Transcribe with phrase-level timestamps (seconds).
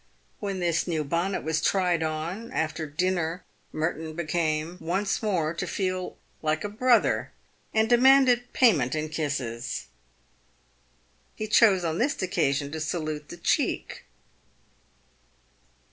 [0.39, 6.17] "When this new bonnet was tried on, after dinner, Merton became once more to feel
[6.41, 7.31] like a brother,
[7.71, 9.85] and demanded pay ment in kisses.
[11.35, 14.05] He chose on this occasion to salute the cheek.